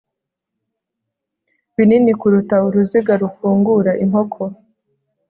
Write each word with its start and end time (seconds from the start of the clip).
binini 1.75 2.11
kuruta 2.19 2.55
uruziga 2.67 3.13
rufungura 3.21 3.91
inkoko 4.03 4.41